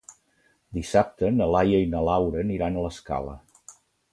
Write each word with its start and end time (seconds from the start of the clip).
Dissabte 0.77 1.29
na 1.35 1.49
Laia 1.55 1.81
i 1.83 1.91
na 1.91 2.01
Laura 2.09 2.41
aniran 2.45 2.81
a 2.81 2.87
l'Escala. 2.87 3.37